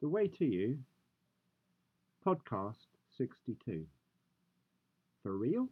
[0.00, 0.78] The Way to You,
[2.26, 3.84] Podcast 62.
[5.22, 5.68] For real?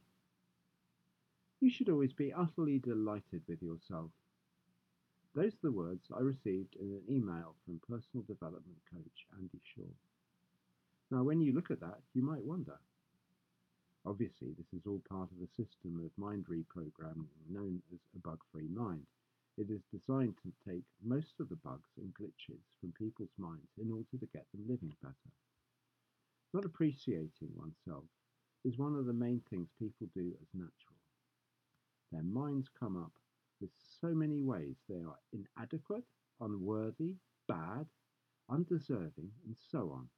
[1.61, 4.11] You should always be utterly delighted with yourself.
[5.35, 9.89] Those are the words I received in an email from personal development coach Andy Shaw.
[11.11, 12.79] Now, when you look at that, you might wonder.
[14.05, 18.41] Obviously, this is all part of a system of mind reprogramming known as a bug
[18.53, 19.07] free mind.
[19.59, 23.91] It is designed to take most of the bugs and glitches from people's minds in
[23.91, 25.33] order to get them living better.
[26.55, 28.05] Not appreciating oneself
[28.65, 31.01] is one of the main things people do as natural.
[32.13, 33.11] Their minds come up
[33.61, 36.07] with so many ways they are inadequate,
[36.41, 37.17] unworthy,
[37.49, 37.87] bad,
[38.49, 40.09] undeserving, and so on.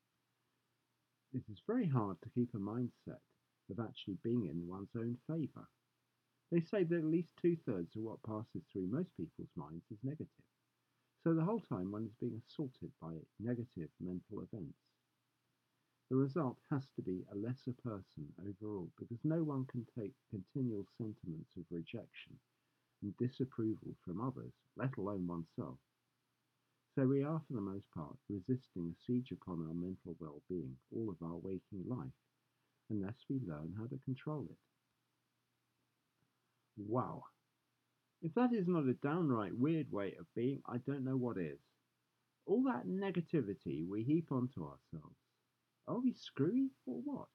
[1.32, 3.24] It is very hard to keep a mindset
[3.70, 5.66] of actually being in one's own favour.
[6.50, 9.98] They say that at least two thirds of what passes through most people's minds is
[10.02, 10.28] negative.
[11.22, 14.78] So the whole time one is being assaulted by negative mental events.
[16.10, 20.86] The result has to be a lesser person overall because no one can take continual
[20.98, 22.38] sentiments of rejection
[23.02, 25.78] and disapproval from others, let alone oneself.
[26.96, 30.76] So we are, for the most part, resisting a siege upon our mental well being
[30.92, 32.12] all of our waking life
[32.90, 34.58] unless we learn how to control it.
[36.88, 37.24] Wow.
[38.22, 41.58] If that is not a downright weird way of being, I don't know what is.
[42.46, 45.16] All that negativity we heap onto ourselves.
[45.88, 47.28] Are we screwy or what?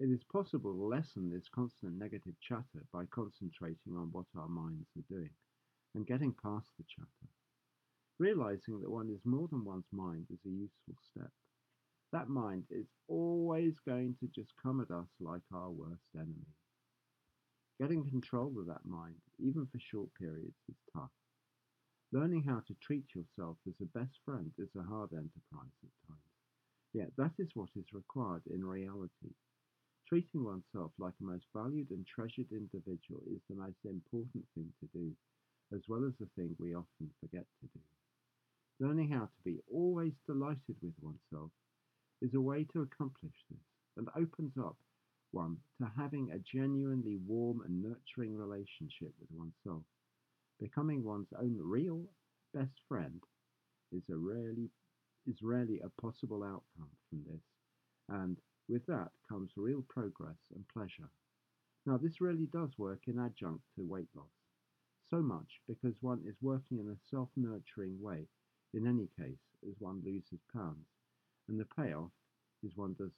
[0.00, 4.88] It is possible to lessen this constant negative chatter by concentrating on what our minds
[4.96, 5.30] are doing
[5.94, 7.30] and getting past the chatter.
[8.18, 11.30] Realizing that one is more than one's mind is a useful step.
[12.12, 16.48] That mind is always going to just come at us like our worst enemy.
[17.80, 21.08] Getting control of that mind, even for short periods, is tough.
[22.12, 26.36] Learning how to treat yourself as a best friend is a hard enterprise at times.
[26.92, 29.32] Yet that is what is required in reality.
[30.06, 34.86] Treating oneself like a most valued and treasured individual is the most important thing to
[34.92, 35.12] do,
[35.72, 37.80] as well as the thing we often forget to do.
[38.78, 41.50] Learning how to be always delighted with oneself
[42.20, 43.64] is a way to accomplish this
[43.96, 44.76] and opens up
[45.32, 49.84] one to having a genuinely warm and nurturing relationship with oneself.
[50.60, 52.02] Becoming one's own real
[52.52, 53.20] best friend
[53.92, 54.70] is a rarely
[55.26, 57.42] is rarely a possible outcome from this,
[58.08, 58.36] and
[58.68, 61.08] with that comes real progress and pleasure.
[61.86, 64.26] Now this really does work in adjunct to weight loss,
[65.10, 68.26] so much because one is working in a self-nurturing way
[68.74, 70.86] in any case as one loses pounds,
[71.48, 72.10] and the payoff
[72.62, 73.12] is one does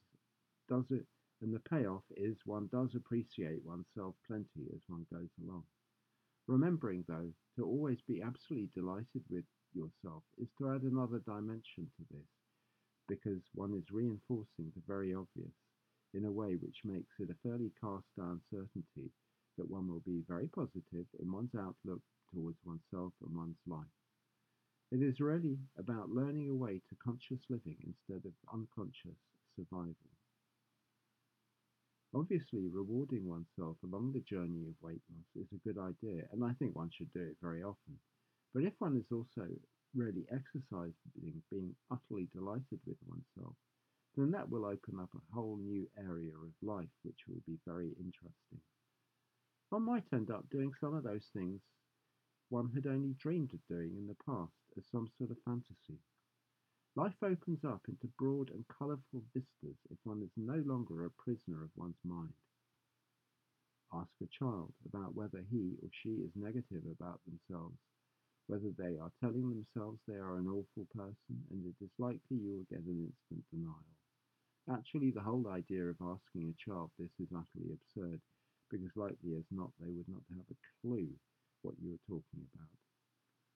[0.68, 1.06] does it
[1.42, 5.64] and the payoff is one does appreciate oneself plenty as one goes along.
[6.47, 9.44] Remembering, though, to always be absolutely delighted with
[9.75, 12.30] yourself is to add another dimension to this,
[13.08, 15.54] because one is reinforcing the very obvious
[16.14, 19.10] in a way which makes it a fairly cast down certainty
[19.59, 22.00] that one will be very positive in one's outlook
[22.32, 23.97] towards oneself and one's life.
[24.91, 29.19] It is really about learning a way to conscious living instead of unconscious
[29.56, 30.12] survival.
[32.14, 36.52] Obviously, rewarding oneself along the journey of weight loss is a good idea, and I
[36.54, 37.98] think one should do it very often.
[38.52, 39.48] But if one is also
[39.94, 43.56] really exercising being utterly delighted with oneself,
[44.16, 47.88] then that will open up a whole new area of life which will be very
[47.98, 48.60] interesting.
[49.70, 51.62] One might end up doing some of those things
[52.52, 55.98] one had only dreamed of doing in the past as some sort of fantasy.
[56.94, 61.64] Life opens up into broad and colourful vistas if one is no longer a prisoner
[61.64, 62.34] of one's mind.
[63.94, 67.78] Ask a child about whether he or she is negative about themselves,
[68.47, 72.60] whether they are telling themselves they are an awful person, and it is likely you
[72.60, 73.97] will get an instant denial.
[74.69, 78.20] Actually, the whole idea of asking a child this is utterly absurd,
[78.70, 81.09] because likely as not they would not have a clue
[81.62, 82.69] what you are talking about.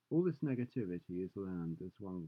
[0.09, 2.27] All this negativity is learned as one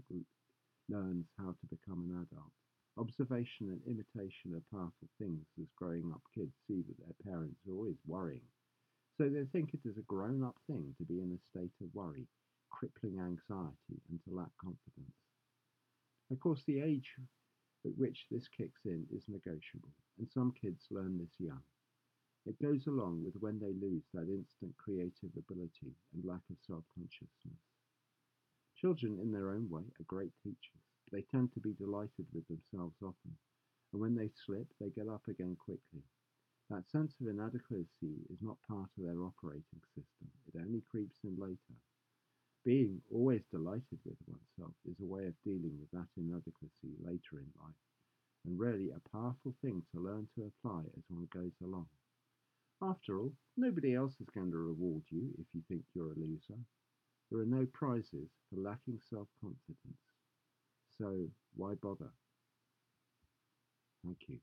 [0.89, 2.51] learns how to become an adult.
[2.97, 7.73] Observation and imitation are powerful things as growing up kids see that their parents are
[7.73, 8.47] always worrying.
[9.17, 11.93] So they think it is a grown up thing to be in a state of
[11.93, 12.27] worry,
[12.69, 15.15] crippling anxiety, and to lack confidence.
[16.31, 17.15] Of course, the age
[17.85, 21.63] at which this kicks in is negotiable, and some kids learn this young.
[22.45, 26.83] It goes along with when they lose that instant creative ability and lack of self
[26.95, 27.78] consciousness.
[28.79, 30.87] Children, in their own way, are great teachers.
[31.11, 33.35] They tend to be delighted with themselves often,
[33.91, 36.01] and when they slip, they get up again quickly.
[36.69, 41.35] That sense of inadequacy is not part of their operating system, it only creeps in
[41.35, 41.75] later.
[42.63, 47.51] Being always delighted with oneself is a way of dealing with that inadequacy later in
[47.61, 47.83] life,
[48.45, 51.89] and really a powerful thing to learn to apply as one goes along.
[52.81, 56.63] After all, nobody else is going to reward you if you think you're a loser.
[57.31, 60.01] There are no prizes for lacking self confidence,
[60.99, 62.11] so why bother?
[64.03, 64.39] Thank you.